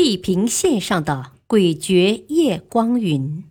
[0.00, 3.42] 地平线上的诡谲夜光云。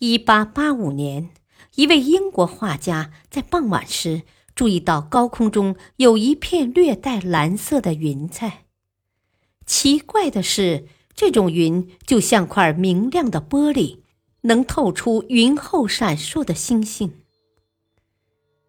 [0.00, 1.30] 一八八五年，
[1.76, 4.22] 一位英国画家在傍晚时
[4.56, 8.64] 注意到高空中有一片略带蓝色的云彩。
[9.64, 13.98] 奇怪的是，这种云就像块明亮的玻璃，
[14.40, 17.12] 能透出云后闪烁的星星。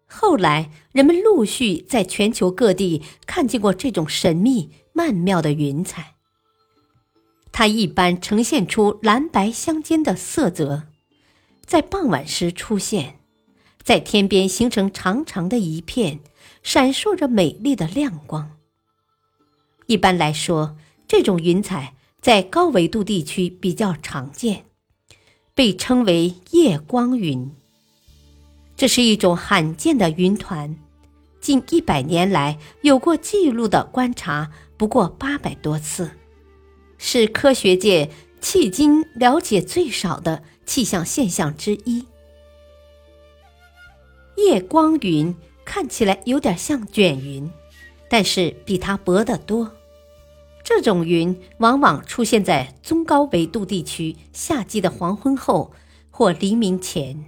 [0.06, 6.16] 后来，人们陆续在全球各地看见过这种神秘曼妙的云彩。
[7.52, 10.88] 它一般呈现出蓝白相间的色泽，
[11.64, 13.20] 在傍晚时出现，
[13.80, 16.18] 在天边形成长长的一片，
[16.64, 18.50] 闪烁着美丽的亮光。
[19.86, 24.64] 一般来说，这种云彩在高纬度地区比较常见，
[25.54, 27.52] 被称为夜光云。
[28.76, 30.76] 这是一种罕见的云团，
[31.40, 36.12] 近一百年来有过记录的观察不过八百多次，
[36.96, 42.06] 是科学界迄今了解最少的气象现象之一。
[44.36, 45.34] 夜光云
[45.64, 47.50] 看起来有点像卷云，
[48.08, 49.72] 但是比它薄得多。
[50.62, 55.72] 这种云往往出现在中高纬度地区夏季的黄昏后
[56.10, 57.24] 或黎明前。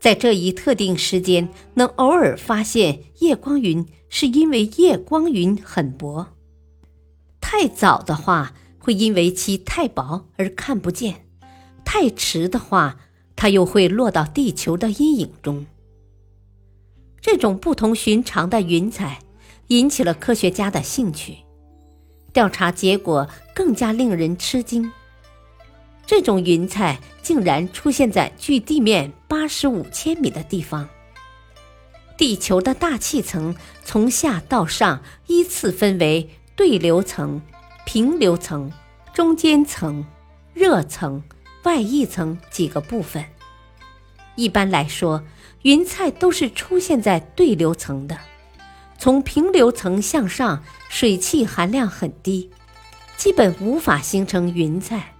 [0.00, 6.28] 在这一特定时间能偶尔发现夜光云，是因为夜光云很薄；
[7.40, 11.16] 太早的话，会因为其太薄而看不见；
[11.84, 12.96] 太迟的话，
[13.36, 15.66] 它又会落到地球的阴影中。
[17.20, 19.18] 这种不同寻常的云彩
[19.68, 21.36] 引起了科学家的兴趣，
[22.32, 24.90] 调查结果更加令人吃惊。
[26.10, 30.88] 这种云彩竟然出现在距地面八十五千米的地方。
[32.18, 33.54] 地球的大气层
[33.84, 37.40] 从下到上依次分为对流层、
[37.86, 38.72] 平流层、
[39.14, 40.04] 中间层、
[40.52, 41.22] 热层、
[41.62, 43.24] 外溢层几个部分。
[44.34, 45.22] 一般来说，
[45.62, 48.18] 云彩都是出现在对流层的。
[48.98, 52.50] 从平流层向上，水汽含量很低，
[53.16, 55.14] 基本无法形成云彩。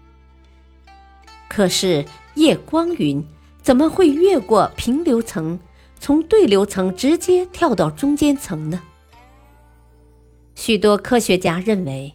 [1.51, 2.05] 可是
[2.37, 3.27] 夜光云
[3.61, 5.59] 怎么会越过平流层，
[5.99, 8.81] 从对流层直接跳到中间层呢？
[10.55, 12.15] 许多科学家认为，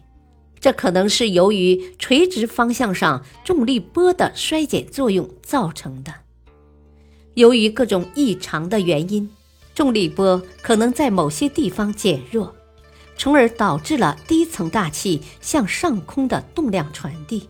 [0.58, 6.14] 这可能是由于垂直方向上重力波的衰减作用造成的。
[7.34, 9.28] 由于各种异常的原因，
[9.74, 12.56] 重力波可能在某些地方减弱，
[13.18, 17.46] 从而导致了低层大气向上空的动量传递。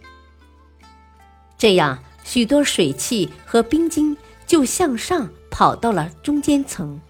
[1.59, 7.01] 这样，许多水汽和冰晶就向上跑到了中间层。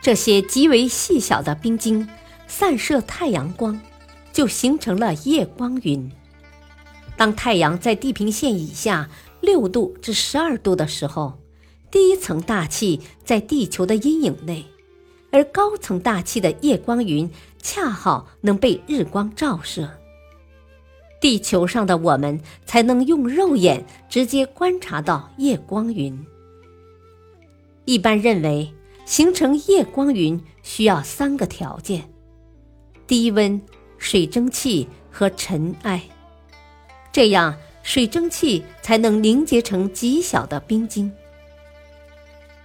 [0.00, 2.08] 这些极为细小的冰晶
[2.46, 3.80] 散射太阳光，
[4.32, 6.10] 就形成了夜光云。
[7.16, 9.08] 当太阳在地平线以下
[9.40, 11.38] 六度至十二度的时候，
[11.90, 14.64] 低层大气在地球的阴影内，
[15.30, 17.30] 而高层大气的夜光云
[17.62, 19.90] 恰好能被日光照射。
[21.24, 26.22] 地球上的我们才能用肉眼直接观察到夜光云。
[27.86, 28.70] 一般认为，
[29.06, 32.06] 形成夜光云需要三个条件：
[33.06, 33.58] 低温、
[33.96, 36.02] 水蒸气和尘埃。
[37.10, 41.10] 这样，水蒸气才能凝结成极小的冰晶。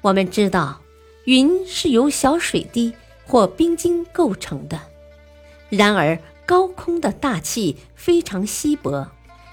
[0.01, 0.81] 我们知道，
[1.23, 2.93] 云是由小水滴
[3.25, 4.77] 或冰晶构成的。
[5.69, 6.19] 然而，
[6.49, 9.07] 高空的大气非常稀薄，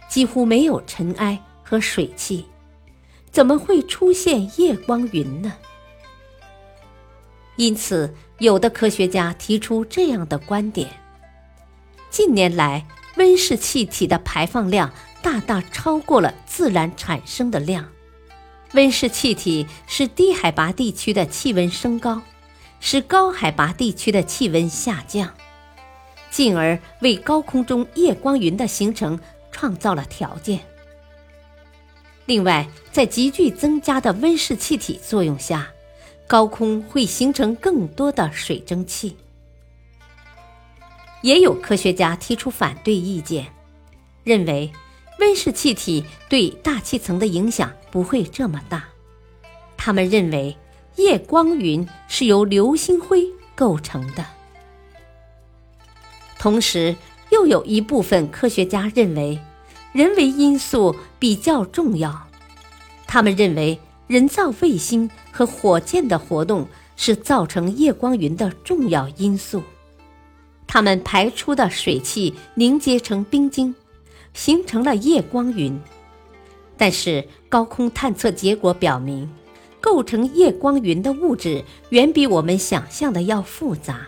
[0.09, 2.47] 几乎没有尘埃和水汽，
[3.31, 5.53] 怎么会出现夜光云呢？
[7.57, 10.89] 因此，有的科学家提出这样的观点：
[12.09, 12.87] 近年来，
[13.19, 14.91] 温室气体的排放量
[15.21, 17.87] 大大超过了自然产生的量。
[18.73, 22.23] 温室气体使低海拔地区的气温升高，
[22.81, 25.35] 使高海拔地区的气温下降。
[26.37, 29.19] 进而为高空中夜光云的形成
[29.51, 30.61] 创造了条件。
[32.27, 35.67] 另外，在急剧增加的温室气体作用下，
[36.27, 39.17] 高空会形成更多的水蒸气。
[41.23, 43.47] 也有科学家提出反对意见，
[44.23, 44.71] 认为
[45.19, 48.85] 温室气体对大气层的影响不会这么大。
[49.75, 50.55] 他们认为
[50.97, 54.36] 夜光云是由流星灰构成的。
[56.39, 56.95] 同时，
[57.31, 59.39] 又有一部分科学家认为，
[59.93, 62.29] 人为因素比较重要。
[63.07, 69.63] 他们认为，人造卫星和火箭的活动是造成夜光云的重要因素。
[70.67, 73.75] 它们排出的水汽凝结成冰晶，
[74.35, 75.81] 形成了夜光云。
[76.77, 79.29] 但是，高空探测结果表明，
[79.81, 84.07] 构成夜光云的物质远比我们想象的要复杂。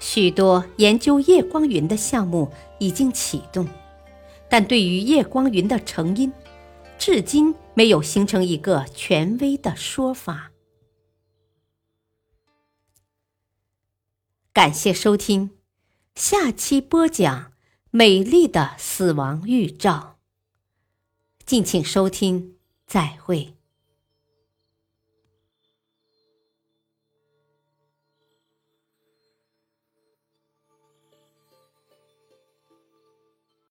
[0.00, 2.50] 许多研究夜光云的项目
[2.80, 3.68] 已经启动，
[4.48, 6.32] 但对于夜光云的成因，
[6.98, 10.50] 至今没有形成一个权威的说法。
[14.52, 15.50] 感谢收听，
[16.14, 17.42] 下期播讲
[17.90, 20.16] 《美丽的死亡预兆》。
[21.46, 22.56] 敬请收听，
[22.86, 23.59] 再会。